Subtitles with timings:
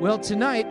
[0.00, 0.66] Well, tonight,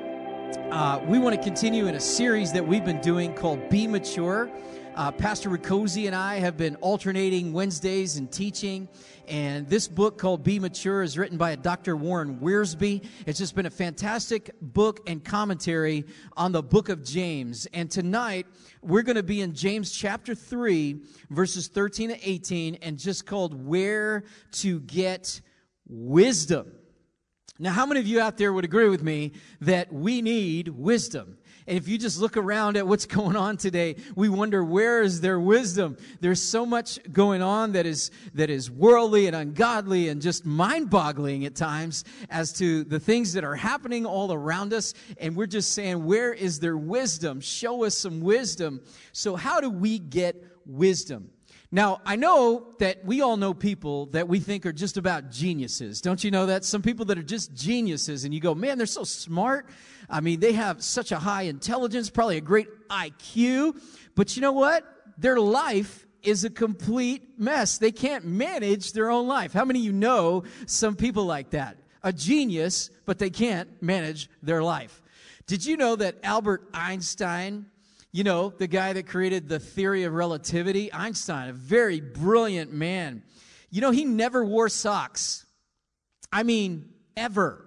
[0.69, 4.51] uh, we want to continue in a series that we've been doing called Be Mature.
[4.95, 8.89] Uh, Pastor Riccozzi and I have been alternating Wednesdays and teaching.
[9.29, 11.95] And this book called Be Mature is written by Dr.
[11.95, 13.05] Warren Wiersbe.
[13.25, 16.03] It's just been a fantastic book and commentary
[16.35, 17.65] on the book of James.
[17.73, 18.45] And tonight,
[18.81, 23.53] we're going to be in James chapter 3, verses 13 to 18, and just called
[23.53, 25.39] Where to Get
[25.87, 26.73] Wisdom.
[27.59, 31.37] Now, how many of you out there would agree with me that we need wisdom?
[31.67, 35.21] And if you just look around at what's going on today, we wonder where is
[35.21, 35.95] their wisdom?
[36.19, 41.45] There's so much going on that is that is worldly and ungodly and just mind-boggling
[41.45, 45.73] at times as to the things that are happening all around us and we're just
[45.73, 47.39] saying where is their wisdom?
[47.39, 48.81] Show us some wisdom.
[49.11, 51.29] So how do we get wisdom?
[51.73, 56.01] Now, I know that we all know people that we think are just about geniuses.
[56.01, 56.63] Don't you know that?
[56.63, 59.65] Some people that are just geniuses, and you go, man, they're so smart.
[60.07, 63.81] I mean, they have such a high intelligence, probably a great IQ.
[64.13, 64.85] But you know what?
[65.17, 67.79] Their life is a complete mess.
[67.79, 69.51] They can't manage their own life.
[69.51, 71.77] How many of you know some people like that?
[72.03, 75.01] A genius, but they can't manage their life.
[75.47, 77.65] Did you know that Albert Einstein
[78.13, 83.23] you know, the guy that created the theory of relativity, Einstein, a very brilliant man.
[83.71, 85.47] You know, he never wore socks.
[86.31, 87.65] I mean, ever.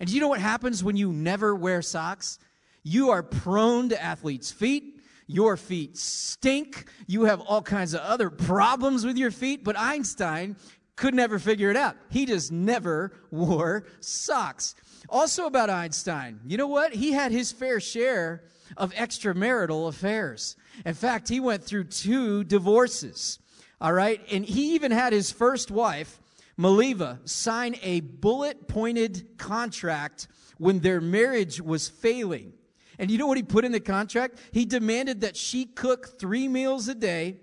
[0.00, 2.40] And do you know what happens when you never wear socks?
[2.82, 4.96] You are prone to athlete's feet.
[5.28, 6.90] Your feet stink.
[7.06, 9.62] You have all kinds of other problems with your feet.
[9.62, 10.56] But Einstein
[10.96, 11.96] could never figure it out.
[12.10, 14.74] He just never wore socks.
[15.08, 16.92] Also about Einstein, you know what?
[16.92, 18.42] He had his fair share
[18.76, 20.56] of extramarital affairs.
[20.84, 23.38] In fact, he went through two divorces.
[23.80, 24.20] All right.
[24.30, 26.20] And he even had his first wife,
[26.58, 32.52] Mileva, sign a bullet pointed contract when their marriage was failing.
[32.98, 34.40] And you know what he put in the contract?
[34.52, 37.36] He demanded that she cook three meals a day,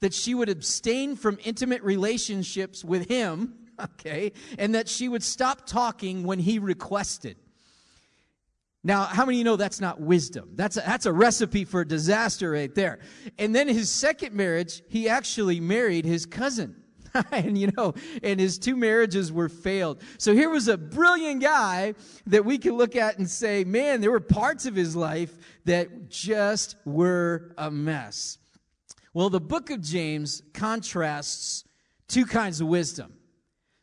[0.00, 5.66] that she would abstain from intimate relationships with him, okay, and that she would stop
[5.66, 7.36] talking when he requested.
[8.84, 10.50] Now, how many you know that's not wisdom?
[10.54, 12.98] That's a, that's a recipe for disaster right there.
[13.38, 16.82] And then his second marriage, he actually married his cousin.
[17.32, 20.02] and you know, and his two marriages were failed.
[20.18, 21.94] So here was a brilliant guy
[22.26, 25.32] that we can look at and say, man, there were parts of his life
[25.64, 28.38] that just were a mess.
[29.14, 31.64] Well, the book of James contrasts
[32.08, 33.12] two kinds of wisdom.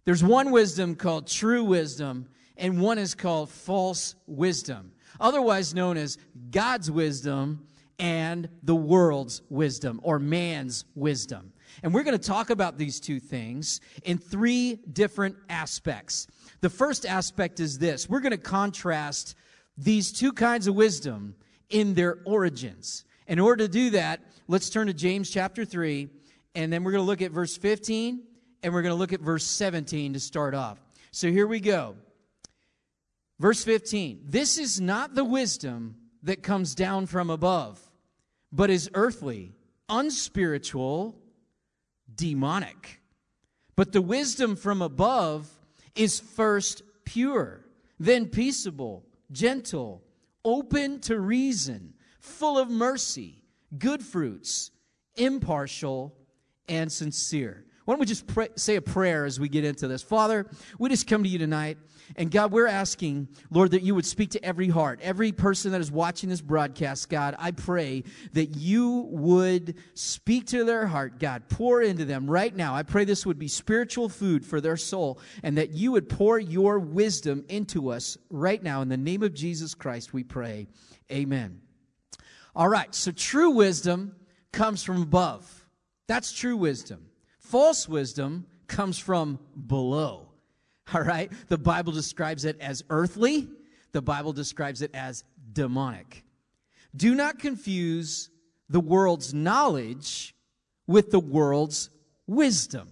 [0.05, 6.17] There's one wisdom called true wisdom, and one is called false wisdom, otherwise known as
[6.51, 7.65] God's wisdom
[7.97, 11.53] and the world's wisdom or man's wisdom.
[11.83, 16.27] And we're going to talk about these two things in three different aspects.
[16.61, 19.35] The first aspect is this we're going to contrast
[19.77, 21.35] these two kinds of wisdom
[21.69, 23.05] in their origins.
[23.27, 26.09] In order to do that, let's turn to James chapter 3,
[26.55, 28.23] and then we're going to look at verse 15,
[28.63, 30.79] and we're going to look at verse 17 to start off.
[31.11, 31.95] So here we go.
[33.39, 37.79] Verse 15 This is not the wisdom that comes down from above,
[38.51, 39.53] but is earthly,
[39.87, 41.15] unspiritual,
[42.13, 43.01] demonic.
[43.75, 45.49] But the wisdom from above
[45.95, 47.65] is first pure,
[47.97, 50.03] then peaceable, gentle,
[50.43, 53.43] open to reason, full of mercy,
[53.77, 54.71] good fruits,
[55.15, 56.13] impartial,
[56.67, 57.65] and sincere.
[57.85, 60.03] Why don't we just pray, say a prayer as we get into this?
[60.03, 60.45] Father,
[60.77, 61.77] we just come to you tonight.
[62.15, 65.81] And God, we're asking, Lord, that you would speak to every heart, every person that
[65.81, 67.35] is watching this broadcast, God.
[67.37, 68.03] I pray
[68.33, 71.43] that you would speak to their heart, God.
[71.49, 72.75] Pour into them right now.
[72.75, 76.39] I pray this would be spiritual food for their soul and that you would pour
[76.39, 78.81] your wisdom into us right now.
[78.81, 80.67] In the name of Jesus Christ, we pray.
[81.11, 81.61] Amen.
[82.55, 84.15] All right, so true wisdom
[84.51, 85.67] comes from above.
[86.07, 87.05] That's true wisdom.
[87.37, 90.28] False wisdom comes from below.
[90.93, 91.31] All right?
[91.47, 93.47] The Bible describes it as earthly,
[93.91, 96.23] the Bible describes it as demonic.
[96.95, 98.29] Do not confuse
[98.69, 100.35] the world's knowledge
[100.87, 101.89] with the world's
[102.27, 102.89] wisdom.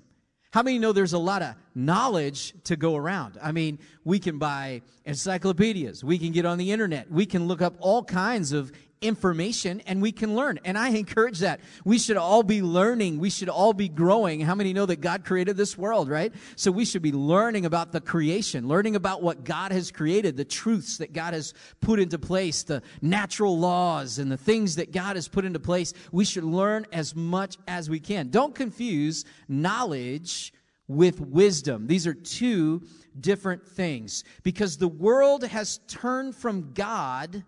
[0.51, 3.38] How many know there's a lot of knowledge to go around?
[3.41, 7.61] I mean, we can buy encyclopedias, we can get on the internet, we can look
[7.61, 8.71] up all kinds of
[9.01, 10.59] information and we can learn.
[10.65, 11.59] And I encourage that.
[11.85, 13.19] We should all be learning.
[13.19, 14.41] We should all be growing.
[14.41, 16.33] How many know that God created this world, right?
[16.55, 20.45] So we should be learning about the creation, learning about what God has created, the
[20.45, 25.15] truths that God has put into place, the natural laws and the things that God
[25.15, 25.94] has put into place.
[26.11, 28.29] We should learn as much as we can.
[28.29, 30.53] Don't confuse knowledge
[30.88, 31.88] with wisdom.
[31.88, 32.81] These are two
[33.19, 34.23] different things.
[34.44, 37.44] Because the world has turned from God,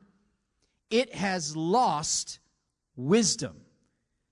[0.89, 2.39] it has lost
[2.95, 3.56] wisdom.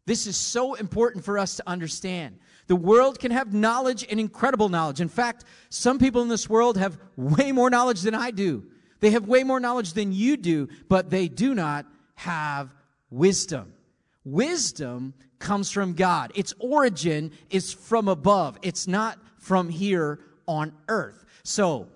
[0.06, 2.39] This is so important for us to understand.
[2.68, 5.01] The world can have knowledge and incredible knowledge.
[5.01, 8.65] In fact, some people in this world have way more knowledge than I do.
[9.00, 12.74] They have way more knowledge than you do, but they do not have
[13.09, 13.74] wisdom.
[14.24, 16.31] Wisdom comes from God.
[16.36, 18.57] Its origin is from above.
[18.62, 21.25] It's not from here on earth.
[21.44, 21.88] So,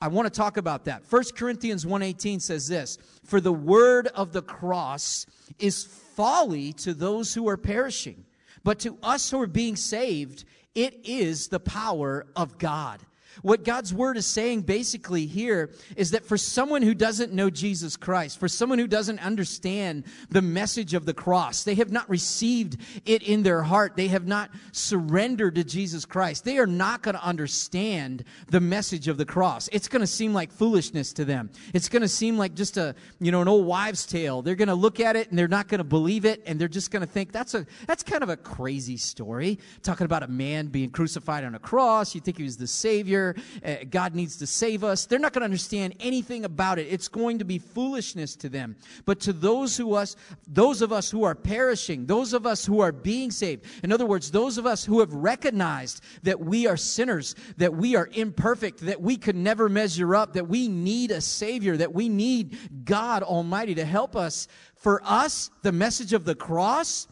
[0.00, 1.02] I want to talk about that.
[1.08, 5.26] 1 Corinthians 1:18 says this, "For the word of the cross
[5.58, 8.24] is folly to those who are perishing,
[8.64, 10.44] but to us who are being saved,
[10.74, 13.04] it is the power of God."
[13.42, 17.96] What God's word is saying basically here is that for someone who doesn't know Jesus
[17.96, 22.76] Christ, for someone who doesn't understand the message of the cross, they have not received
[23.06, 27.14] it in their heart, they have not surrendered to Jesus Christ, they are not going
[27.14, 29.68] to understand the message of the cross.
[29.72, 31.50] It's going to seem like foolishness to them.
[31.72, 34.42] It's going to seem like just a, you know, an old wives' tale.
[34.42, 36.68] They're going to look at it and they're not going to believe it and they're
[36.68, 39.58] just going to think that's a that's kind of a crazy story.
[39.82, 43.19] Talking about a man being crucified on a cross, you think he was the savior
[43.64, 45.06] uh, God needs to save us.
[45.06, 46.86] They're not going to understand anything about it.
[46.90, 48.76] It's going to be foolishness to them.
[49.04, 52.80] But to those who us, those of us who are perishing, those of us who
[52.80, 56.76] are being saved, in other words, those of us who have recognized that we are
[56.76, 61.20] sinners, that we are imperfect, that we could never measure up, that we need a
[61.20, 64.48] Savior, that we need God Almighty to help us.
[64.74, 67.06] For us, the message of the cross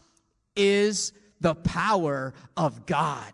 [0.55, 3.33] is the power of God.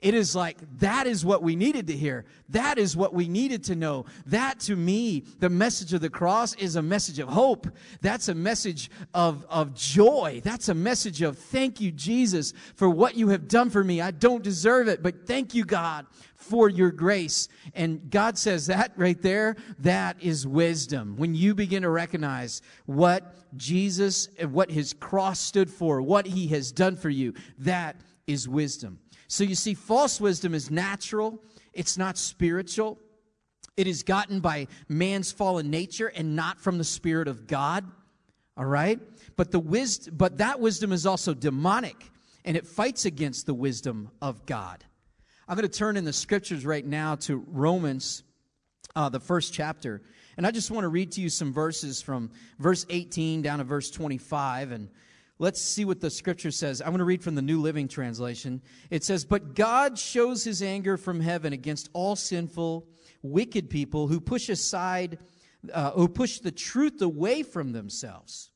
[0.00, 2.24] It is like, that is what we needed to hear.
[2.50, 4.04] That is what we needed to know.
[4.26, 7.66] That to me, the message of the cross is a message of hope.
[8.00, 10.40] That's a message of, of joy.
[10.44, 14.00] That's a message of thank you, Jesus, for what you have done for me.
[14.00, 16.06] I don't deserve it, but thank you, God,
[16.36, 17.48] for your grace.
[17.74, 21.16] And God says that right there, that is wisdom.
[21.16, 26.46] When you begin to recognize what Jesus, and what his cross stood for, what he
[26.48, 27.96] has done for you, that
[28.28, 29.00] is wisdom.
[29.28, 31.38] So you see, false wisdom is natural,
[31.72, 32.98] it's not spiritual.
[33.76, 37.84] It is gotten by man's fallen nature and not from the Spirit of God.
[38.56, 38.98] All right?
[39.36, 42.10] But the wisdom, but that wisdom is also demonic,
[42.44, 44.82] and it fights against the wisdom of God.
[45.46, 48.24] I'm going to turn in the scriptures right now to Romans,
[48.96, 50.02] uh, the first chapter.
[50.36, 53.64] And I just want to read to you some verses from verse 18 down to
[53.64, 54.72] verse 25.
[54.72, 54.88] And
[55.40, 56.80] Let's see what the scripture says.
[56.80, 58.60] I'm going to read from the New Living Translation.
[58.90, 62.88] It says, But God shows his anger from heaven against all sinful,
[63.22, 65.18] wicked people who push aside,
[65.72, 68.50] uh, who push the truth away from themselves.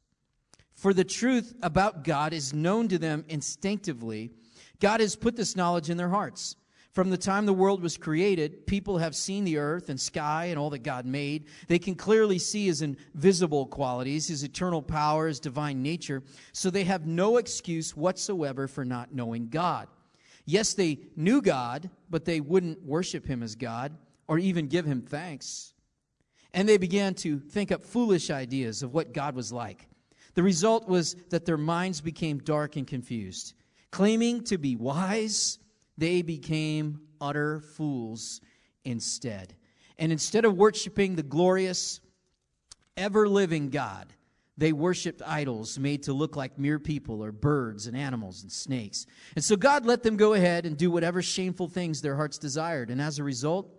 [0.74, 4.32] For the truth about God is known to them instinctively.
[4.80, 6.56] God has put this knowledge in their hearts.
[6.92, 10.58] From the time the world was created, people have seen the earth and sky and
[10.58, 11.46] all that God made.
[11.66, 16.22] They can clearly see his invisible qualities, his eternal power, his divine nature,
[16.52, 19.88] so they have no excuse whatsoever for not knowing God.
[20.44, 23.96] Yes, they knew God, but they wouldn't worship him as God
[24.28, 25.72] or even give him thanks.
[26.52, 29.88] And they began to think up foolish ideas of what God was like.
[30.34, 33.54] The result was that their minds became dark and confused.
[33.90, 35.58] Claiming to be wise,
[35.96, 38.40] they became utter fools
[38.84, 39.54] instead.
[39.98, 42.00] And instead of worshiping the glorious,
[42.96, 44.12] ever living God,
[44.58, 49.06] they worshiped idols made to look like mere people or birds and animals and snakes.
[49.34, 52.90] And so God let them go ahead and do whatever shameful things their hearts desired.
[52.90, 53.72] And as a result,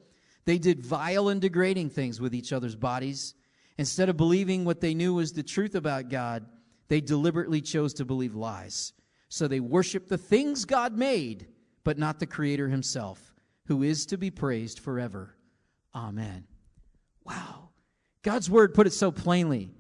[0.46, 3.36] they did vile and degrading things with each other's bodies.
[3.78, 6.46] Instead of believing what they knew was the truth about God,
[6.88, 8.94] they deliberately chose to believe lies.
[9.30, 11.48] So they worshiped the things God made
[11.84, 13.34] but not the Creator Himself,
[13.66, 15.36] who is to be praised forever.
[15.96, 16.46] Amen.
[17.24, 17.70] Wow.
[18.22, 19.72] God's Word put it so plainly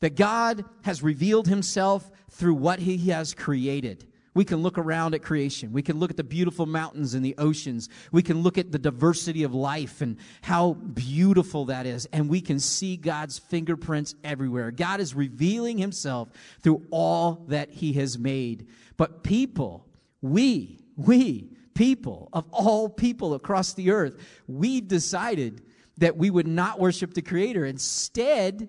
[0.00, 4.06] that God has revealed Himself through what He has created.
[4.38, 5.72] We can look around at creation.
[5.72, 7.88] We can look at the beautiful mountains and the oceans.
[8.12, 12.06] We can look at the diversity of life and how beautiful that is.
[12.12, 14.70] And we can see God's fingerprints everywhere.
[14.70, 16.28] God is revealing himself
[16.62, 18.68] through all that he has made.
[18.96, 19.88] But people,
[20.22, 25.62] we, we, people of all people across the earth, we decided
[25.98, 27.64] that we would not worship the Creator.
[27.64, 28.68] Instead,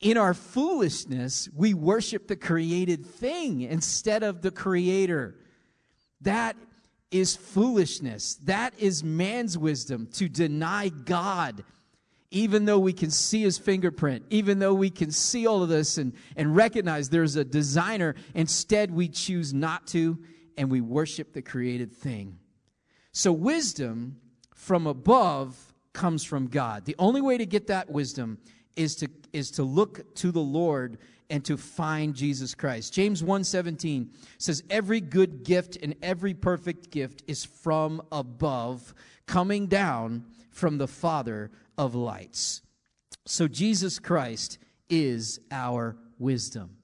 [0.00, 5.36] in our foolishness, we worship the created thing instead of the Creator.
[6.20, 6.56] That
[7.10, 8.36] is foolishness.
[8.44, 11.64] That is man's wisdom to deny God
[12.30, 15.96] even though we can see his fingerprint, even though we can see all of this
[15.96, 20.18] and, and recognize there's a designer, instead we choose not to
[20.56, 22.38] and we worship the created thing.
[23.12, 24.16] So, wisdom
[24.54, 25.56] from above
[25.92, 26.84] comes from God.
[26.84, 28.38] The only way to get that wisdom
[28.76, 30.98] is to, is to look to the Lord
[31.30, 32.92] and to find Jesus Christ.
[32.92, 38.94] James 1:17 says every good gift and every perfect gift is from above,
[39.26, 42.62] coming down from the Father of lights.
[43.24, 44.58] So Jesus Christ
[44.88, 46.75] is our wisdom.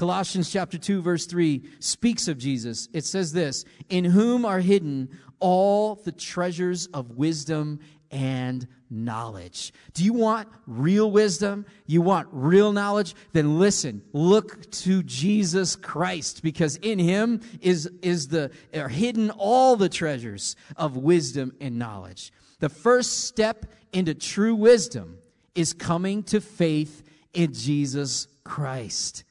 [0.00, 2.88] Colossians chapter 2 verse 3 speaks of Jesus.
[2.94, 7.80] It says this, in whom are hidden all the treasures of wisdom
[8.10, 9.74] and knowledge.
[9.92, 11.66] Do you want real wisdom?
[11.84, 13.14] You want real knowledge?
[13.34, 19.76] Then listen, look to Jesus Christ because in him is, is the, are hidden all
[19.76, 22.32] the treasures of wisdom and knowledge.
[22.60, 25.18] The first step into true wisdom
[25.54, 27.02] is coming to faith
[27.34, 29.24] in Jesus Christ.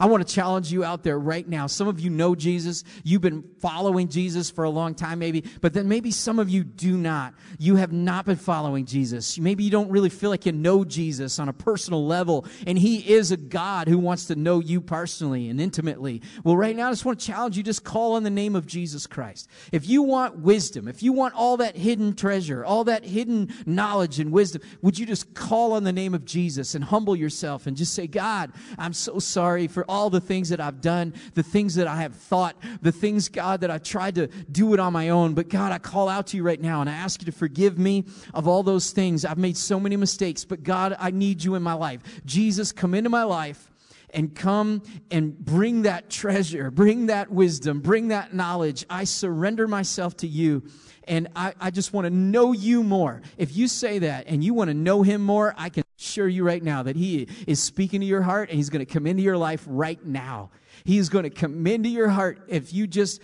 [0.00, 1.68] I want to challenge you out there right now.
[1.68, 2.82] Some of you know Jesus.
[3.04, 6.64] You've been following Jesus for a long time, maybe, but then maybe some of you
[6.64, 7.34] do not.
[7.58, 9.38] You have not been following Jesus.
[9.38, 13.08] Maybe you don't really feel like you know Jesus on a personal level, and He
[13.08, 16.22] is a God who wants to know you personally and intimately.
[16.42, 18.66] Well, right now, I just want to challenge you just call on the name of
[18.66, 19.48] Jesus Christ.
[19.70, 24.18] If you want wisdom, if you want all that hidden treasure, all that hidden knowledge
[24.18, 27.76] and wisdom, would you just call on the name of Jesus and humble yourself and
[27.76, 31.74] just say, God, I'm so sorry for all the things that I've done, the things
[31.76, 35.10] that I have thought, the things, God, that I've tried to do it on my
[35.10, 35.34] own.
[35.34, 37.78] But God, I call out to you right now and I ask you to forgive
[37.78, 39.24] me of all those things.
[39.24, 42.00] I've made so many mistakes, but God, I need you in my life.
[42.24, 43.70] Jesus, come into my life
[44.10, 48.86] and come and bring that treasure, bring that wisdom, bring that knowledge.
[48.88, 50.62] I surrender myself to you
[51.06, 53.22] and I, I just want to know you more.
[53.36, 56.44] If you say that and you want to know him more, I can assure you
[56.44, 59.22] right now that he is speaking to your heart and he's going to come into
[59.22, 60.50] your life right now.
[60.84, 63.22] He is going to come into your heart if you just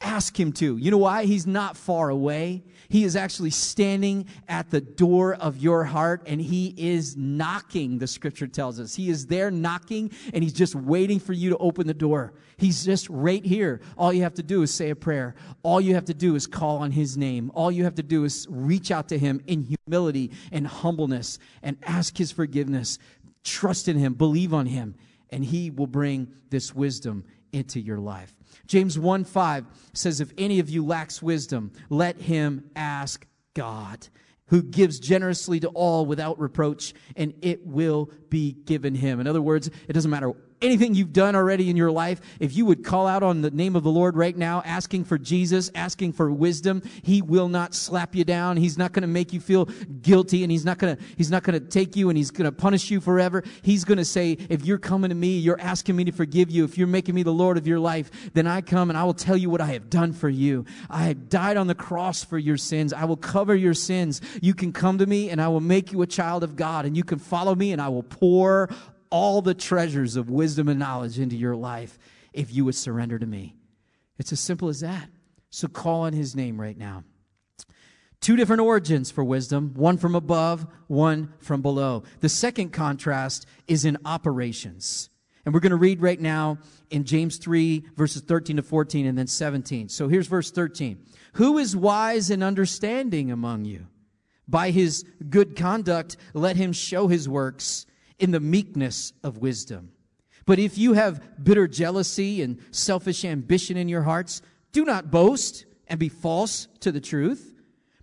[0.00, 0.76] ask him to.
[0.76, 1.24] You know why?
[1.24, 2.62] He's not far away.
[2.88, 8.06] He is actually standing at the door of your heart and he is knocking, the
[8.06, 8.94] scripture tells us.
[8.94, 12.32] He is there knocking and he's just waiting for you to open the door.
[12.56, 13.80] He's just right here.
[13.96, 15.34] All you have to do is say a prayer.
[15.62, 17.50] All you have to do is call on his name.
[17.54, 21.76] All you have to do is reach out to him in humility and humbleness and
[21.82, 22.98] ask his forgiveness.
[23.44, 24.94] Trust in him, believe on him,
[25.30, 28.37] and he will bring this wisdom into your life.
[28.66, 34.08] James 1 5 says, If any of you lacks wisdom, let him ask God,
[34.46, 39.20] who gives generously to all without reproach, and it will be given him.
[39.20, 42.66] In other words, it doesn't matter anything you've done already in your life, if you
[42.66, 46.12] would call out on the name of the Lord right now, asking for Jesus, asking
[46.12, 48.56] for wisdom, He will not slap you down.
[48.56, 49.66] He's not going to make you feel
[50.02, 52.44] guilty and He's not going to, He's not going to take you and He's going
[52.44, 53.44] to punish you forever.
[53.62, 56.64] He's going to say, if you're coming to me, you're asking me to forgive you.
[56.64, 59.14] If you're making me the Lord of your life, then I come and I will
[59.14, 60.64] tell you what I have done for you.
[60.90, 62.92] I have died on the cross for your sins.
[62.92, 64.20] I will cover your sins.
[64.40, 66.96] You can come to me and I will make you a child of God and
[66.96, 68.68] you can follow me and I will pour
[69.10, 71.98] all the treasures of wisdom and knowledge into your life
[72.32, 73.56] if you would surrender to me.
[74.18, 75.08] It's as simple as that.
[75.50, 77.04] So call on his name right now.
[78.20, 82.02] Two different origins for wisdom, one from above, one from below.
[82.20, 85.08] The second contrast is in operations.
[85.44, 86.58] And we're going to read right now
[86.90, 89.88] in James 3, verses 13 to 14, and then 17.
[89.88, 90.98] So here's verse 13
[91.34, 93.86] Who is wise and understanding among you?
[94.48, 97.86] By his good conduct, let him show his works
[98.18, 99.92] in the meekness of wisdom.
[100.46, 104.40] But if you have bitter jealousy and selfish ambition in your hearts,
[104.72, 107.54] do not boast and be false to the truth.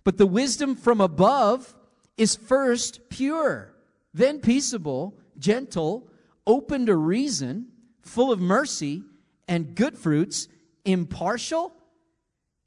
[0.04, 1.74] But the wisdom from above
[2.16, 3.74] is first pure,
[4.14, 6.08] then peaceable, gentle,
[6.46, 7.66] open to reason,
[8.02, 9.02] full of mercy
[9.48, 10.48] and good fruits,
[10.84, 11.72] impartial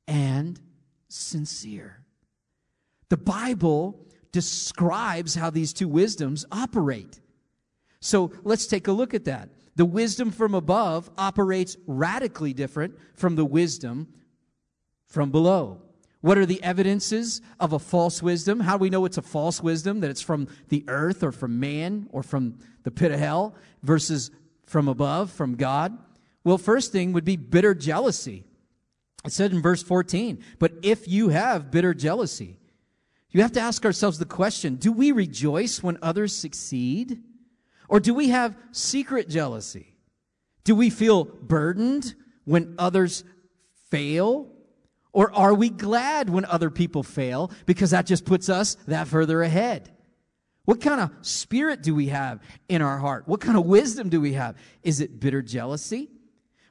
[0.07, 0.59] and
[1.07, 2.03] sincere.
[3.09, 7.19] The Bible describes how these two wisdoms operate.
[8.01, 9.49] So let's take a look at that.
[9.75, 14.07] The wisdom from above operates radically different from the wisdom
[15.07, 15.81] from below.
[16.21, 18.59] What are the evidences of a false wisdom?
[18.59, 20.01] How do we know it's a false wisdom?
[20.01, 24.31] That it's from the earth or from man or from the pit of hell versus
[24.65, 25.97] from above, from God?
[26.43, 28.43] Well, first thing would be bitter jealousy.
[29.25, 32.57] It said in verse 14, but if you have bitter jealousy,
[33.31, 37.21] you have to ask ourselves the question do we rejoice when others succeed?
[37.89, 39.95] Or do we have secret jealousy?
[40.63, 42.15] Do we feel burdened
[42.45, 43.23] when others
[43.89, 44.47] fail?
[45.11, 49.41] Or are we glad when other people fail because that just puts us that further
[49.41, 49.91] ahead?
[50.65, 53.27] What kind of spirit do we have in our heart?
[53.27, 54.55] What kind of wisdom do we have?
[54.83, 56.09] Is it bitter jealousy?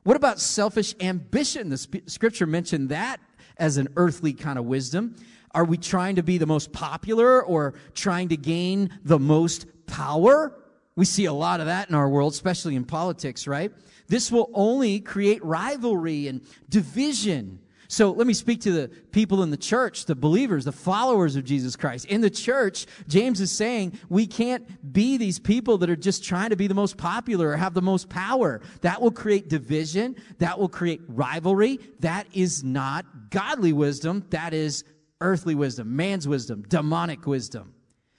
[0.05, 1.69] What about selfish ambition?
[1.69, 3.19] The sp- scripture mentioned that
[3.57, 5.17] as an earthly kind of wisdom?
[5.53, 10.55] Are we trying to be the most popular or trying to gain the most power?
[10.99, 13.71] We see a lot of that in our world, especially in politics, right?
[14.09, 17.61] This will only create rivalry and division.
[17.87, 21.45] So let me speak to the people in the church, the believers, the followers of
[21.45, 22.07] Jesus Christ.
[22.07, 26.51] In the church, James is saying we can't be these people that are just trying
[26.51, 28.61] to be the most popular or have the most power.
[28.81, 30.17] That will create division.
[30.39, 31.79] That will create rivalry.
[32.01, 34.25] That is not godly wisdom.
[34.31, 34.83] That is
[35.21, 37.75] earthly wisdom, man's wisdom, demonic wisdom.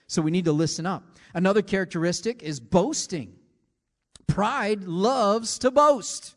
[0.10, 1.04] So we need to listen up.
[1.36, 3.36] Another characteristic is boasting.
[4.26, 6.34] Pride loves to boast.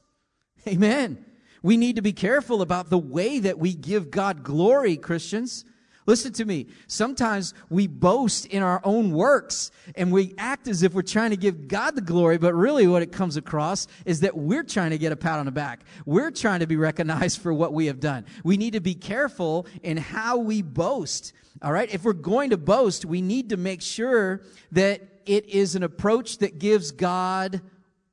[0.68, 1.24] Amen.
[1.62, 5.64] We need to be careful about the way that we give God glory, Christians.
[6.06, 6.66] Listen to me.
[6.88, 11.36] Sometimes we boast in our own works and we act as if we're trying to
[11.36, 14.98] give God the glory, but really what it comes across is that we're trying to
[14.98, 15.84] get a pat on the back.
[16.04, 18.26] We're trying to be recognized for what we have done.
[18.42, 21.32] We need to be careful in how we boast.
[21.62, 21.92] All right.
[21.92, 24.42] If we're going to boast, we need to make sure
[24.72, 27.60] that it is an approach that gives God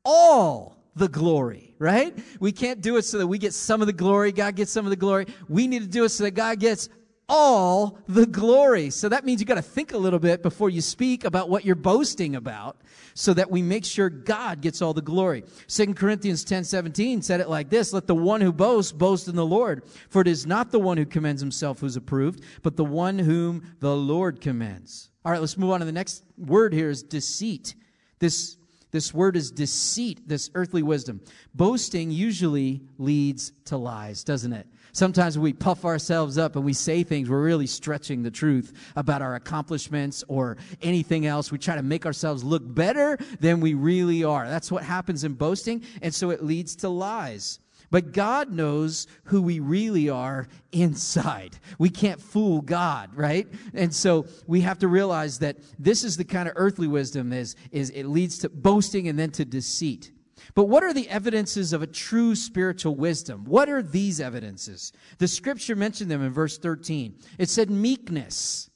[0.05, 2.17] all the glory, right?
[2.39, 4.85] We can't do it so that we get some of the glory, God gets some
[4.85, 5.25] of the glory.
[5.47, 6.89] We need to do it so that God gets
[7.29, 8.89] all the glory.
[8.89, 11.63] So that means you got to think a little bit before you speak about what
[11.63, 12.77] you're boasting about
[13.13, 15.43] so that we make sure God gets all the glory.
[15.67, 19.35] Second Corinthians 10 17 said it like this Let the one who boasts boast in
[19.35, 22.85] the Lord, for it is not the one who commends himself who's approved, but the
[22.85, 25.09] one whom the Lord commends.
[25.23, 27.75] All right, let's move on to the next word here is deceit.
[28.19, 28.57] This
[28.91, 31.21] this word is deceit, this earthly wisdom.
[31.53, 34.67] Boasting usually leads to lies, doesn't it?
[34.91, 39.21] Sometimes we puff ourselves up and we say things, we're really stretching the truth about
[39.21, 41.51] our accomplishments or anything else.
[41.51, 44.47] We try to make ourselves look better than we really are.
[44.47, 47.59] That's what happens in boasting, and so it leads to lies.
[47.91, 51.57] But God knows who we really are inside.
[51.77, 53.47] We can't fool God, right?
[53.73, 57.55] And so we have to realize that this is the kind of earthly wisdom is,
[57.71, 60.11] is it leads to boasting and then to deceit.
[60.55, 63.45] But what are the evidences of a true spiritual wisdom?
[63.45, 64.91] What are these evidences?
[65.17, 67.15] The scripture mentioned them in verse 13.
[67.37, 68.69] It said meekness.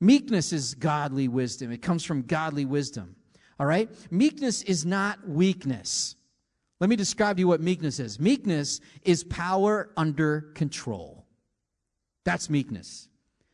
[0.00, 1.70] Meekness is godly wisdom.
[1.70, 3.16] It comes from godly wisdom.
[3.60, 3.88] All right?
[4.10, 6.16] Meekness is not weakness.
[6.82, 8.18] Let me describe to you what meekness is.
[8.18, 11.24] Meekness is power under control.
[12.24, 13.08] That's meekness.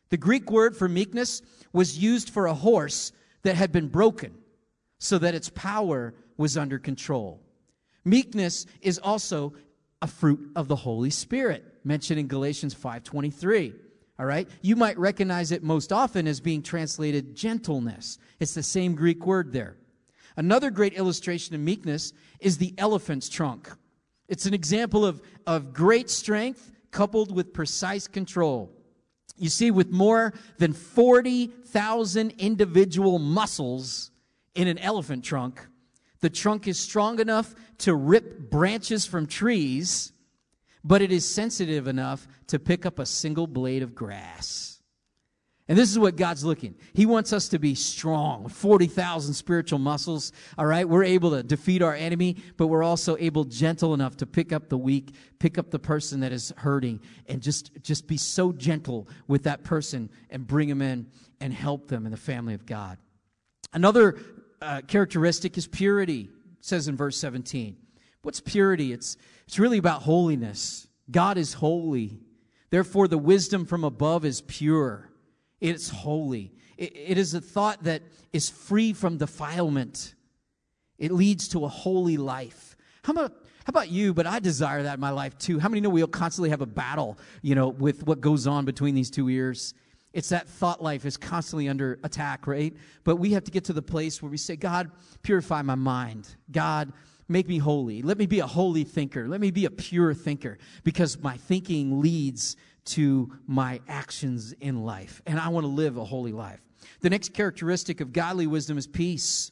[0.09, 1.43] The Greek word for meekness
[1.75, 3.13] was used for a horse
[3.43, 4.33] that had been broken
[4.99, 7.43] so that its power was under control.
[8.03, 9.53] Meekness is also
[10.01, 13.75] a fruit of the Holy Spirit, mentioned in Galatians 5:23.
[14.19, 14.49] All right?
[14.63, 18.17] You might recognize it most often as being translated gentleness.
[18.41, 19.77] It's the same Greek word there.
[20.39, 23.69] Another great illustration of meekness is the elephant's trunk.
[24.29, 28.71] It's an example of, of great strength coupled with precise control.
[29.37, 34.13] You see, with more than 40,000 individual muscles
[34.55, 35.67] in an elephant trunk,
[36.21, 40.13] the trunk is strong enough to rip branches from trees,
[40.85, 44.78] but it is sensitive enough to pick up a single blade of grass.
[45.69, 46.75] And this is what God's looking.
[46.95, 50.33] He wants us to be strong, 40,000 spiritual muscles.
[50.57, 50.89] All right.
[50.89, 54.71] We're able to defeat our enemy, but we're also able gentle enough to pick up
[54.71, 59.09] the weak, pick up the person that is hurting and just, just be so gentle
[59.27, 61.07] with that person and bring them in
[61.39, 62.97] and help them in the family of God.
[63.75, 64.19] Another
[64.63, 66.31] uh, characteristic is purity,
[66.63, 67.77] says in verse 17.
[68.23, 68.93] What's purity?
[68.93, 70.89] It's, it's really about holiness.
[71.11, 72.21] God is holy.
[72.71, 75.08] Therefore, the wisdom from above is pure.
[75.61, 76.53] It's holy.
[76.77, 80.15] It is a thought that is free from defilement.
[80.99, 82.77] It leads to a holy life.
[83.03, 83.33] How about
[83.69, 84.15] how about you?
[84.15, 85.59] But I desire that in my life too.
[85.59, 88.95] How many know we'll constantly have a battle, you know, with what goes on between
[88.95, 89.75] these two ears?
[90.15, 92.75] It's that thought life is constantly under attack, right?
[93.05, 94.91] But we have to get to the place where we say, God,
[95.23, 96.35] purify my mind.
[96.51, 96.95] God,
[97.29, 98.01] make me holy.
[98.01, 99.29] Let me be a holy thinker.
[99.29, 105.23] Let me be a pure thinker because my thinking leads to my actions in life.
[105.27, 106.61] And I want to live a holy life.
[107.01, 109.51] The next characteristic of godly wisdom is peace.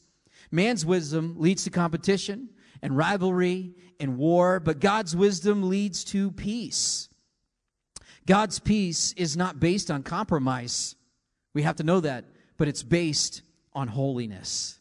[0.51, 2.49] Man's wisdom leads to competition
[2.83, 7.09] and rivalry and war, but God's wisdom leads to peace.
[8.27, 10.97] God's peace is not based on compromise.
[11.55, 12.25] We have to know that,
[12.57, 14.81] but it's based on holiness.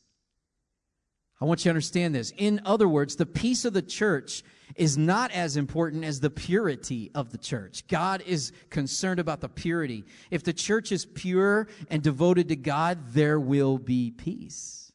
[1.40, 2.34] I want you to understand this.
[2.38, 4.44] In other words, the peace of the church
[4.76, 7.88] is not as important as the purity of the church.
[7.88, 10.04] God is concerned about the purity.
[10.32, 14.92] If the church is pure and devoted to God, there will be peace.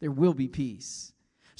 [0.00, 1.09] There will be peace.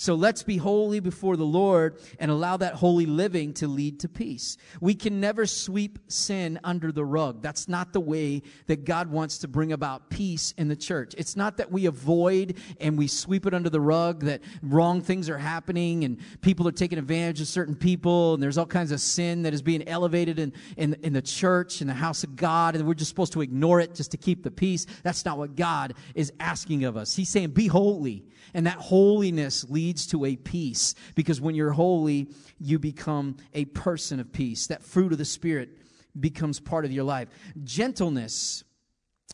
[0.01, 4.09] So let's be holy before the Lord and allow that holy living to lead to
[4.09, 4.57] peace.
[4.81, 7.43] We can never sweep sin under the rug.
[7.43, 11.15] That's not the way that God wants to bring about peace in the church.
[11.19, 15.29] It's not that we avoid and we sweep it under the rug that wrong things
[15.29, 19.03] are happening and people are taking advantage of certain people and there's all kinds of
[19.03, 22.75] sin that is being elevated in, in, in the church, in the house of God,
[22.75, 24.87] and we're just supposed to ignore it just to keep the peace.
[25.03, 27.15] That's not what God is asking of us.
[27.15, 28.25] He's saying, be holy.
[28.55, 34.21] And that holiness leads to a peace because when you're holy, you become a person
[34.21, 34.67] of peace.
[34.67, 35.71] That fruit of the Spirit
[36.19, 37.29] becomes part of your life.
[37.65, 38.65] Gentleness,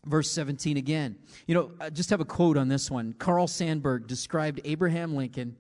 [0.05, 1.16] verse 17 again.
[1.47, 3.12] You know, I just have a quote on this one.
[3.14, 5.57] Carl Sandburg described Abraham Lincoln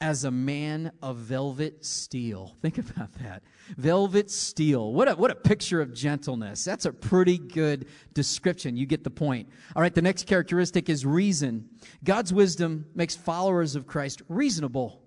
[0.00, 2.56] as a man of velvet steel.
[2.62, 3.42] Think about that.
[3.76, 4.92] Velvet steel.
[4.92, 6.64] What a, what a picture of gentleness.
[6.64, 8.76] That's a pretty good description.
[8.76, 9.48] You get the point.
[9.74, 11.68] All right, the next characteristic is reason.
[12.02, 15.02] God's wisdom makes followers of Christ reasonable.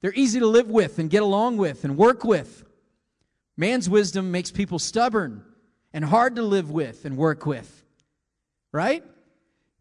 [0.00, 2.64] They're easy to live with and get along with and work with.
[3.56, 5.44] Man's wisdom makes people stubborn
[5.92, 7.84] and hard to live with and work with.
[8.72, 9.04] Right?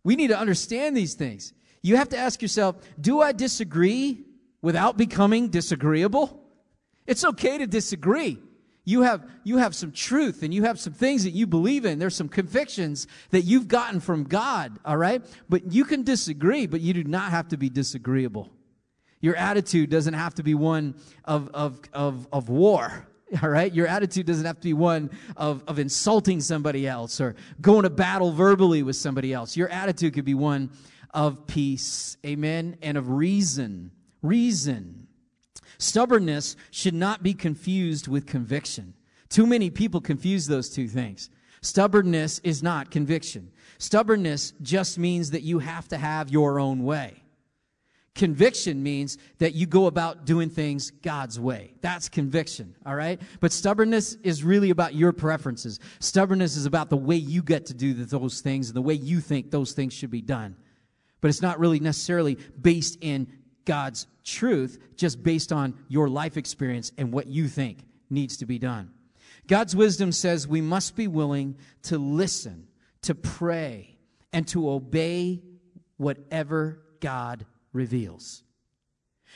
[0.03, 1.53] We need to understand these things.
[1.81, 4.25] You have to ask yourself, do I disagree
[4.61, 6.42] without becoming disagreeable?
[7.05, 8.39] It's okay to disagree.
[8.85, 11.99] You have, you have some truth and you have some things that you believe in.
[11.99, 15.23] There's some convictions that you've gotten from God, all right?
[15.47, 18.51] But you can disagree, but you do not have to be disagreeable.
[19.21, 23.07] Your attitude doesn't have to be one of, of, of, of war,
[23.41, 23.73] all right?
[23.73, 27.89] Your attitude doesn't have to be one of, of insulting somebody else or going to
[27.89, 29.55] battle verbally with somebody else.
[29.55, 30.71] Your attitude could be one
[31.13, 33.91] of peace, amen, and of reason.
[34.21, 35.02] Reason.
[35.83, 38.93] Stubbornness should not be confused with conviction.
[39.27, 41.29] Too many people confuse those two things.
[41.61, 43.51] Stubbornness is not conviction.
[43.79, 47.21] Stubbornness just means that you have to have your own way.
[48.15, 51.73] Conviction means that you go about doing things God's way.
[51.81, 53.21] That's conviction, all right?
[53.41, 55.81] But stubbornness is really about your preferences.
[55.99, 59.19] Stubbornness is about the way you get to do those things and the way you
[59.19, 60.55] think those things should be done
[61.23, 63.25] but it's not really necessarily based in
[63.65, 68.59] God's truth, just based on your life experience and what you think needs to be
[68.59, 68.91] done.
[69.47, 72.67] God's wisdom says we must be willing to listen,
[73.01, 73.97] to pray,
[74.31, 75.41] and to obey
[75.97, 78.43] whatever God reveals.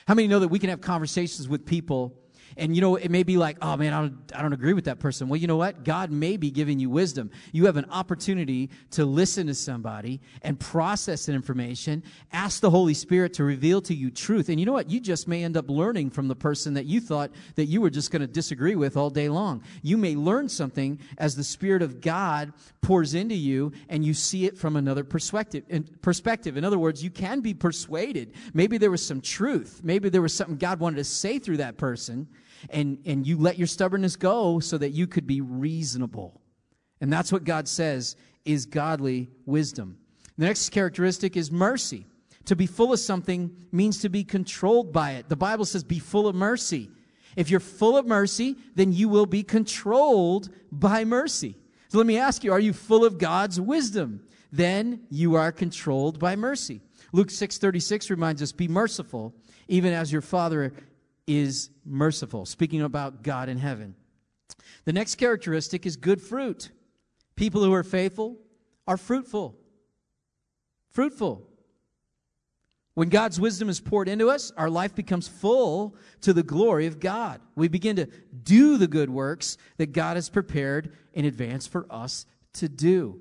[0.07, 2.17] How many know that we can have conversations with people
[2.57, 4.85] and you know, it may be like, oh man, I don't, I don't agree with
[4.85, 5.29] that person.
[5.29, 5.83] Well, you know what?
[5.83, 7.29] God may be giving you wisdom.
[7.51, 12.03] You have an opportunity to listen to somebody and process that information.
[12.33, 14.49] Ask the Holy Spirit to reveal to you truth.
[14.49, 14.89] And you know what?
[14.89, 17.91] You just may end up learning from the person that you thought that you were
[17.91, 19.63] just going to disagree with all day long.
[19.83, 24.45] You may learn something as the Spirit of God pours into you and you see
[24.45, 25.63] it from another perspective.
[26.01, 26.57] Perspective.
[26.57, 28.33] In other words, you can be persuaded.
[28.53, 29.81] Maybe there was some truth.
[29.83, 32.27] Maybe there was something God wanted to say through that person
[32.69, 36.41] and, and you let your stubbornness go so that you could be reasonable.
[37.01, 38.15] And that's what God says
[38.45, 39.97] is godly wisdom.
[40.37, 42.05] The next characteristic is mercy.
[42.45, 45.27] To be full of something means to be controlled by it.
[45.29, 46.89] The Bible says, be full of mercy.
[47.35, 51.55] If you're full of mercy, then you will be controlled by mercy.
[51.89, 54.21] So let me ask you, are you full of God's wisdom?
[54.51, 56.81] Then you are controlled by mercy.
[57.11, 59.33] Luke 6:36 reminds us, be merciful,
[59.67, 60.73] even as your Father
[61.27, 63.95] is merciful, speaking about God in heaven.
[64.85, 66.71] The next characteristic is good fruit.
[67.35, 68.37] People who are faithful
[68.87, 69.57] are fruitful.
[70.91, 71.47] Fruitful.
[72.93, 76.99] When God's wisdom is poured into us, our life becomes full to the glory of
[76.99, 77.41] God.
[77.55, 78.07] We begin to
[78.43, 83.19] do the good works that God has prepared in advance for us to do.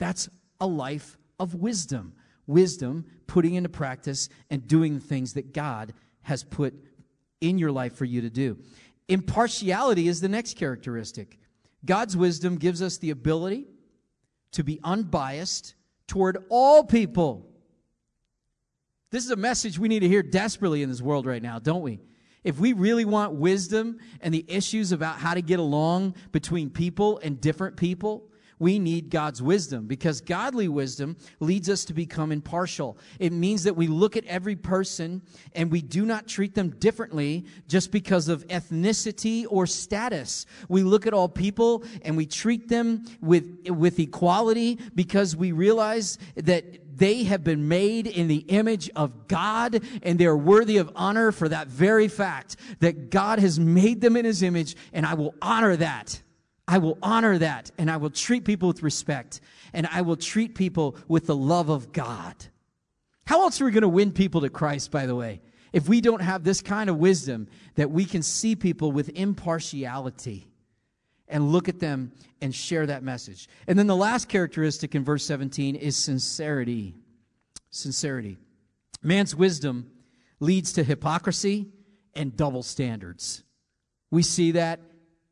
[0.00, 0.28] That's
[0.60, 2.14] a life of wisdom.
[2.48, 6.74] Wisdom, putting into practice and doing the things that God has put
[7.40, 8.58] in your life for you to do.
[9.08, 11.38] Impartiality is the next characteristic.
[11.84, 13.66] God's wisdom gives us the ability
[14.52, 15.74] to be unbiased
[16.06, 17.50] toward all people.
[19.10, 21.82] This is a message we need to hear desperately in this world right now, don't
[21.82, 22.00] we?
[22.42, 27.18] If we really want wisdom and the issues about how to get along between people
[27.18, 32.98] and different people, we need God's wisdom because godly wisdom leads us to become impartial.
[33.18, 35.22] It means that we look at every person
[35.54, 40.46] and we do not treat them differently just because of ethnicity or status.
[40.68, 46.18] We look at all people and we treat them with, with equality because we realize
[46.36, 51.32] that they have been made in the image of God and they're worthy of honor
[51.32, 55.34] for that very fact that God has made them in his image and I will
[55.42, 56.22] honor that.
[56.66, 59.40] I will honor that and I will treat people with respect
[59.72, 62.34] and I will treat people with the love of God.
[63.26, 65.40] How else are we going to win people to Christ, by the way,
[65.72, 70.46] if we don't have this kind of wisdom that we can see people with impartiality
[71.28, 73.48] and look at them and share that message?
[73.66, 76.94] And then the last characteristic in verse 17 is sincerity.
[77.70, 78.38] Sincerity.
[79.02, 79.90] Man's wisdom
[80.40, 81.72] leads to hypocrisy
[82.14, 83.42] and double standards.
[84.10, 84.80] We see that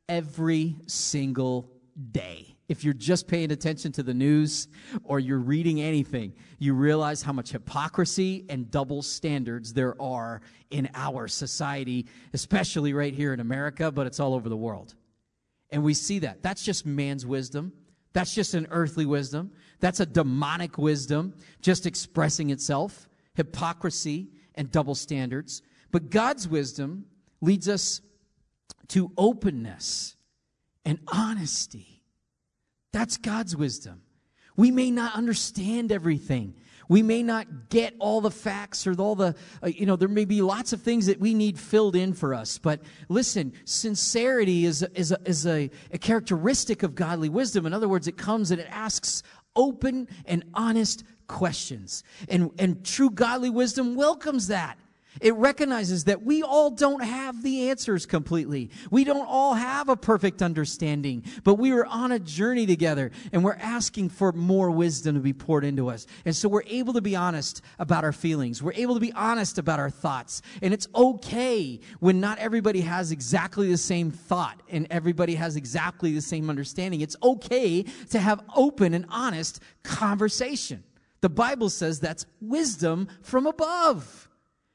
[0.08, 1.70] every single
[2.10, 2.56] day.
[2.68, 4.68] If you're just paying attention to the news
[5.04, 10.88] or you're reading anything, you realize how much hypocrisy and double standards there are in
[10.94, 14.94] our society, especially right here in America, but it's all over the world.
[15.70, 16.42] And we see that.
[16.42, 17.72] That's just man's wisdom.
[18.12, 19.52] That's just an earthly wisdom.
[19.80, 23.08] That's a demonic wisdom just expressing itself.
[23.34, 25.62] Hypocrisy and double standards.
[25.90, 27.06] But God's wisdom
[27.40, 28.00] leads us
[28.88, 30.16] to openness
[30.84, 32.02] and honesty.
[32.92, 34.02] That's God's wisdom.
[34.56, 36.54] We may not understand everything.
[36.88, 40.26] We may not get all the facts or all the, uh, you know, there may
[40.26, 42.58] be lots of things that we need filled in for us.
[42.58, 47.64] But listen, sincerity is, is, a, is a, a characteristic of godly wisdom.
[47.64, 49.22] In other words, it comes and it asks
[49.56, 52.04] open and honest questions.
[52.28, 54.78] And, and true godly wisdom welcomes that.
[55.20, 58.70] It recognizes that we all don't have the answers completely.
[58.90, 63.44] We don't all have a perfect understanding, but we are on a journey together and
[63.44, 66.06] we're asking for more wisdom to be poured into us.
[66.24, 68.62] And so we're able to be honest about our feelings.
[68.62, 70.40] We're able to be honest about our thoughts.
[70.62, 76.12] And it's okay when not everybody has exactly the same thought and everybody has exactly
[76.12, 77.02] the same understanding.
[77.02, 80.84] It's okay to have open and honest conversation.
[81.20, 84.28] The Bible says that's wisdom from above.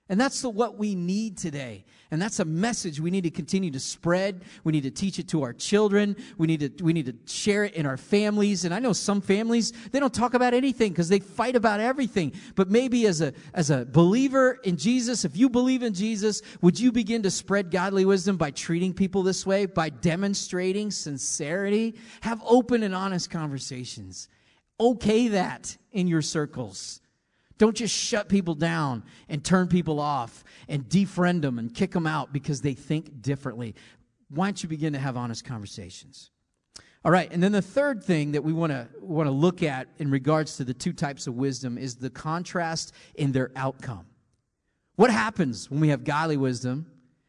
[0.09, 1.83] And that's the, what we need today.
[2.11, 4.45] And that's a message we need to continue to spread.
[4.63, 6.15] We need to teach it to our children.
[6.37, 8.63] We need to, we need to share it in our families.
[8.63, 12.31] And I know some families, they don't talk about anything because they fight about everything.
[12.55, 16.79] But maybe as a, as a believer in Jesus, if you believe in Jesus, would
[16.79, 21.95] you begin to spread godly wisdom by treating people this way, by demonstrating sincerity?
[22.21, 24.29] Have open and honest conversations.
[24.79, 27.01] Okay that in your circles.
[27.57, 32.05] Don't just shut people down and turn people off and defriend them and kick them
[32.05, 33.75] out because they think differently.
[34.29, 36.31] Why don't you begin to have honest conversations?
[37.05, 39.87] All right, and then the third thing that we want to want to look at
[39.97, 44.05] in regards to the two types of wisdom is the contrast in their outcome.
[44.95, 46.87] What happens when we have godly wisdom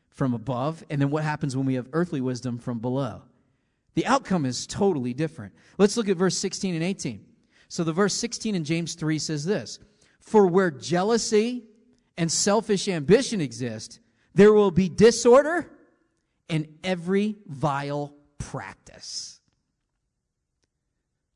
[0.09, 3.23] from above, and then what happens when we have earthly wisdom from below?
[3.95, 5.53] The outcome is totally different.
[5.77, 7.25] Let's look at verse 16 and 18.
[7.69, 9.79] So the verse 16 in James 3 says this
[10.21, 11.65] For where jealousy
[12.17, 14.01] and selfish ambition exist,
[14.35, 15.71] there will be disorder
[16.49, 19.41] and every vile practice.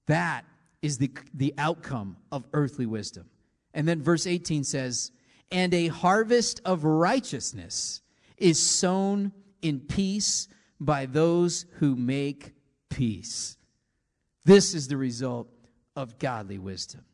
[0.06, 0.44] That
[0.82, 3.30] is the, the outcome of earthly wisdom.
[3.72, 5.12] And then verse 18 says,
[5.50, 8.02] And a harvest of righteousness
[8.36, 10.48] is sown in peace
[10.80, 12.52] by those who make
[12.90, 13.56] peace.
[14.44, 15.48] This is the result
[15.94, 17.04] of godly wisdom.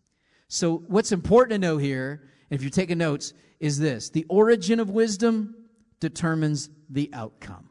[0.49, 4.91] So, what's important to know here, if you're taking notes, is this the origin of
[4.91, 5.55] wisdom
[6.01, 7.71] determines the outcome.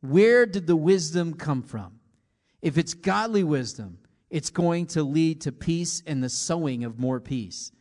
[0.00, 2.00] Where did the wisdom come from?
[2.60, 3.98] If it's godly wisdom,
[4.30, 7.72] it's going to lead to peace and the sowing of more peace.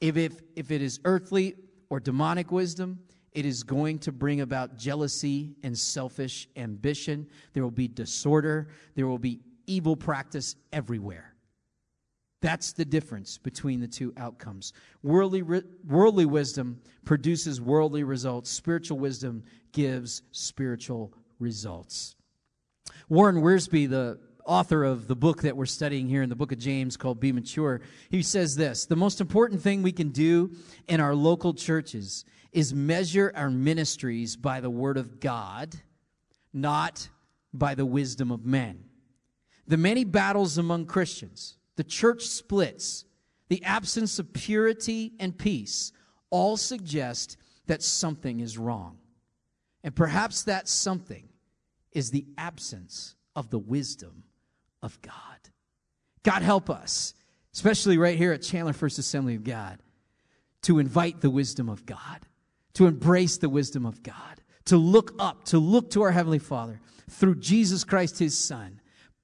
[0.00, 1.54] If, if, if it is earthly
[1.88, 3.00] or demonic wisdom,
[3.32, 7.26] it is going to bring about jealousy and selfish ambition.
[7.52, 8.68] There will be disorder.
[8.94, 11.33] There will be evil practice everywhere.
[12.44, 14.74] That's the difference between the two outcomes.
[15.02, 15.40] Worldly,
[15.82, 22.16] worldly wisdom produces worldly results, spiritual wisdom gives spiritual results.
[23.08, 26.58] Warren Wiersbe, the author of the book that we're studying here in the book of
[26.58, 27.80] James called Be Mature,
[28.10, 30.54] he says this The most important thing we can do
[30.86, 35.74] in our local churches is measure our ministries by the word of God,
[36.52, 37.08] not
[37.54, 38.84] by the wisdom of men.
[39.66, 43.04] The many battles among Christians, the church splits,
[43.48, 45.92] the absence of purity and peace
[46.30, 48.98] all suggest that something is wrong.
[49.82, 51.28] And perhaps that something
[51.92, 54.24] is the absence of the wisdom
[54.82, 55.12] of God.
[56.22, 57.14] God help us,
[57.52, 59.78] especially right here at Chandler First Assembly of God,
[60.62, 62.26] to invite the wisdom of God,
[62.74, 66.80] to embrace the wisdom of God, to look up, to look to our Heavenly Father
[67.10, 68.80] through Jesus Christ, His Son,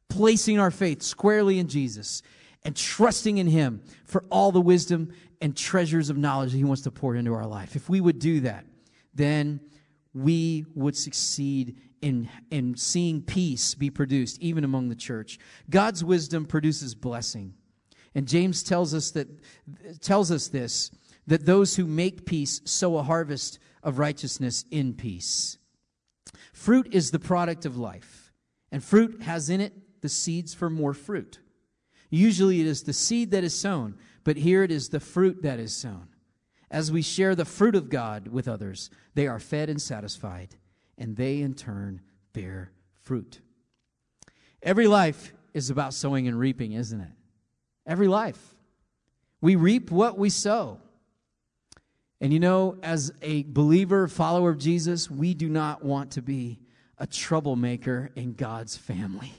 [0.09, 2.23] placing our faith squarely in Jesus
[2.65, 6.83] and trusting in Him for all the wisdom and treasures of knowledge that He wants
[6.83, 7.77] to pour into our life.
[7.77, 8.65] If we would do that,
[9.15, 9.61] then
[10.13, 15.39] we would succeed in, in seeing peace be produced even among the church.
[15.69, 17.55] God's wisdom produces blessing.
[18.15, 19.29] And James tells us that
[20.01, 20.91] tells us this
[21.27, 25.59] that those who make peace sow a harvest of righteousness in peace.
[26.53, 28.33] Fruit is the product of life,
[28.73, 31.39] and fruit has in it the seeds for more fruit.
[32.11, 33.95] Usually it is the seed that is sown,
[34.25, 36.09] but here it is the fruit that is sown.
[36.71, 40.57] As we share the fruit of God with others, they are fed and satisfied,
[40.99, 42.01] and they in turn
[42.33, 43.41] bear fruit.
[44.63, 47.13] Every life is about sowing and reaping, isn't it?
[47.87, 48.55] Every life.
[49.41, 50.81] We reap what we sow.
[52.21, 56.61] And you know, as a believer, follower of Jesus, we do not want to be
[56.99, 59.33] a troublemaker in God's family.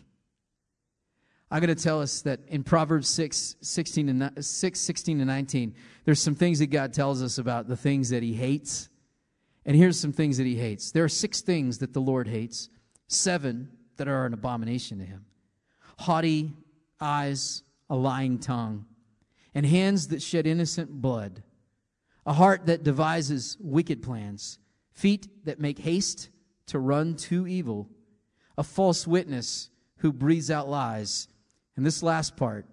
[1.51, 5.75] I'm going to tell us that in Proverbs 6, 16 and 6, 16 and 19,
[6.05, 8.87] there's some things that God tells us about the things that he hates.
[9.65, 10.91] And here's some things that he hates.
[10.91, 12.69] There are six things that the Lord hates,
[13.07, 15.25] seven that are an abomination to him.
[15.99, 16.53] Haughty
[17.01, 18.85] eyes, a lying tongue,
[19.53, 21.43] and hands that shed innocent blood,
[22.25, 24.57] a heart that devises wicked plans,
[24.93, 26.29] feet that make haste
[26.67, 27.89] to run to evil,
[28.57, 31.27] a false witness who breathes out lies
[31.75, 32.65] and this last part,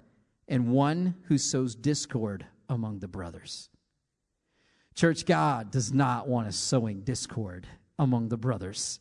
[0.49, 3.69] and one who sows discord among the brothers.
[4.95, 7.67] Church, God does not want us sowing discord
[7.99, 8.99] among the brothers.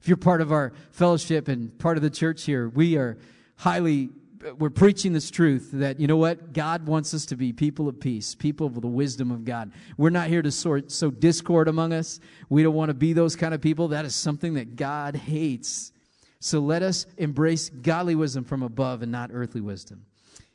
[0.00, 3.18] If you're part of our fellowship and part of the church here, we are
[3.56, 4.10] highly
[4.58, 6.52] we're preaching this truth that you know what?
[6.52, 9.72] God wants us to be people of peace people of the wisdom of god.
[9.96, 12.20] We're not here to sow discord among us.
[12.48, 13.88] We don't want to be those kind of people.
[13.88, 15.92] That is something that god hates
[16.40, 20.06] so let us embrace godly wisdom from above and not earthly wisdom.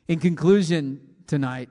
[0.08, 1.68] In conclusion, tonight,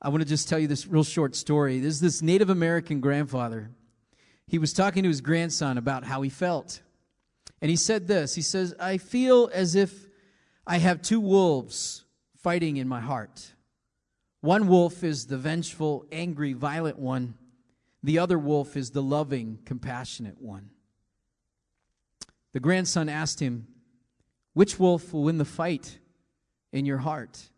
[0.00, 1.80] I want to just tell you this real short story.
[1.80, 3.70] There's this Native American grandfather.
[4.46, 6.82] He was talking to his grandson about how he felt.
[7.62, 10.08] And he said this He says, I feel as if
[10.66, 12.04] I have two wolves
[12.36, 13.54] fighting in my heart.
[14.40, 17.34] One wolf is the vengeful, angry, violent one.
[18.02, 20.68] The other wolf is the loving, compassionate one.
[22.54, 23.66] The grandson asked him,
[24.54, 25.98] Which wolf will win the fight
[26.72, 27.50] in your heart?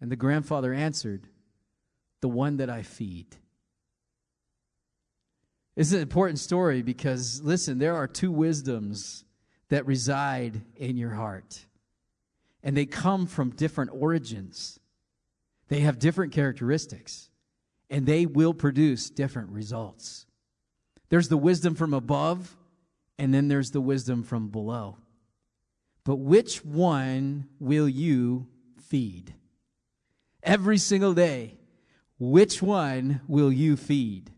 [0.00, 1.28] And the grandfather answered,
[2.22, 3.36] The one that I feed.
[5.76, 9.24] It's an important story because, listen, there are two wisdoms
[9.68, 11.66] that reside in your heart,
[12.62, 14.80] and they come from different origins.
[15.68, 17.28] They have different characteristics,
[17.90, 20.24] and they will produce different results.
[21.10, 22.56] There's the wisdom from above,
[23.20, 24.96] and then there's the wisdom from below.
[26.04, 28.46] But which one will you
[28.80, 29.34] feed?
[30.42, 31.58] Every single day,
[32.18, 34.30] which one will you feed?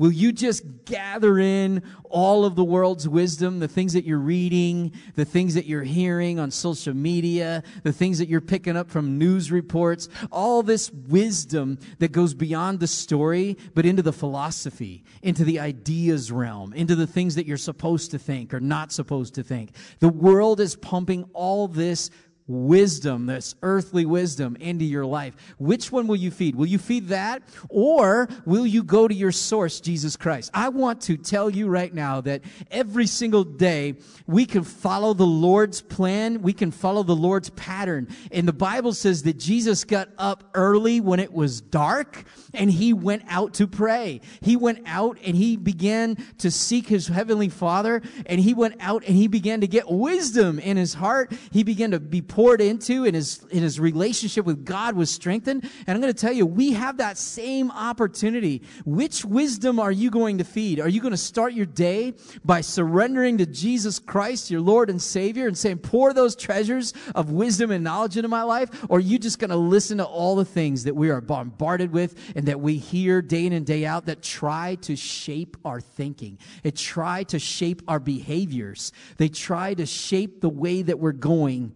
[0.00, 4.92] Will you just gather in all of the world's wisdom, the things that you're reading,
[5.14, 9.18] the things that you're hearing on social media, the things that you're picking up from
[9.18, 15.44] news reports, all this wisdom that goes beyond the story, but into the philosophy, into
[15.44, 19.42] the ideas realm, into the things that you're supposed to think or not supposed to
[19.42, 19.72] think.
[19.98, 22.10] The world is pumping all this
[22.50, 25.34] wisdom, this earthly wisdom into your life.
[25.58, 26.56] Which one will you feed?
[26.56, 30.50] Will you feed that or will you go to your source, Jesus Christ?
[30.52, 33.94] I want to tell you right now that every single day
[34.26, 36.42] we can follow the Lord's plan.
[36.42, 38.08] We can follow the Lord's pattern.
[38.32, 42.92] And the Bible says that Jesus got up early when it was dark and he
[42.92, 44.20] went out to pray.
[44.40, 49.04] He went out and he began to seek his heavenly father and he went out
[49.06, 51.32] and he began to get wisdom in his heart.
[51.52, 55.62] He began to be poured into and his, and his relationship with God was strengthened.
[55.86, 58.62] And I'm going to tell you, we have that same opportunity.
[58.86, 60.80] Which wisdom are you going to feed?
[60.80, 65.02] Are you going to start your day by surrendering to Jesus Christ, your Lord and
[65.02, 68.86] Savior, and saying, pour those treasures of wisdom and knowledge into my life?
[68.88, 71.92] Or are you just going to listen to all the things that we are bombarded
[71.92, 75.82] with and that we hear day in and day out that try to shape our
[75.82, 76.38] thinking?
[76.64, 78.92] It try to shape our behaviors.
[79.18, 81.74] They try to shape the way that we're going.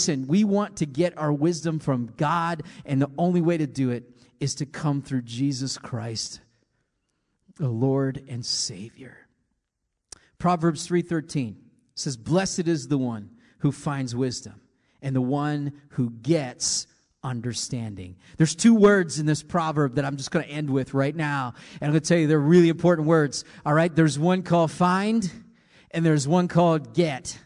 [0.00, 3.90] Listen, we want to get our wisdom from God, and the only way to do
[3.90, 4.04] it
[4.40, 6.40] is to come through Jesus Christ,
[7.56, 9.28] the Lord and Savior.
[10.38, 11.56] Proverbs 3:13
[11.94, 14.62] says, "Blessed is the one who finds wisdom,
[15.02, 16.86] and the one who gets
[17.22, 21.14] understanding." There's two words in this proverb that I'm just going to end with right
[21.14, 23.44] now, and I'm going to tell you they're really important words.
[23.66, 25.30] All right, there's one called find,
[25.90, 27.38] and there's one called get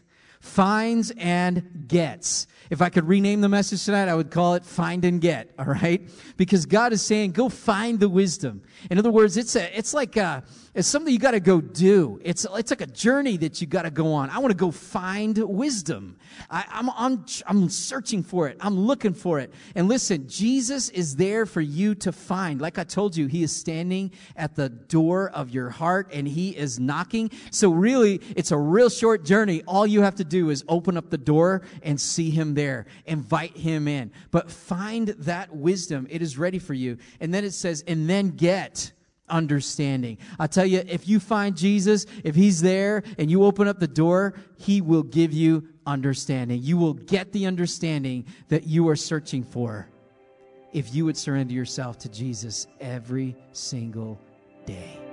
[0.45, 2.47] finds and gets.
[2.69, 5.65] If I could rename the message tonight, I would call it Find and Get, all
[5.65, 6.07] right?
[6.37, 8.61] Because God is saying, go find the wisdom.
[8.89, 10.43] In other words, it's a, it's like a,
[10.75, 12.19] it's something you got to go do.
[12.21, 14.29] It's, it's like a journey that you got to go on.
[14.29, 16.17] I want to go find wisdom.
[16.51, 18.57] I, I'm, I'm, I'm searching for it.
[18.59, 19.53] I'm looking for it.
[19.73, 22.59] And listen, Jesus is there for you to find.
[22.59, 26.49] Like I told you, he is standing at the door of your heart and he
[26.49, 27.31] is knocking.
[27.51, 29.63] So really, it's a real short journey.
[29.65, 32.85] All you have to do is open up the door and see him there.
[33.05, 34.11] Invite him in.
[34.29, 36.05] But find that wisdom.
[36.09, 36.97] It is ready for you.
[37.21, 38.91] And then it says, and then get
[39.29, 40.17] understanding.
[40.39, 43.87] I tell you, if you find Jesus, if he's there and you open up the
[43.87, 46.61] door, he will give you understanding.
[46.61, 49.87] You will get the understanding that you are searching for
[50.73, 54.19] if you would surrender yourself to Jesus every single
[54.65, 55.04] day.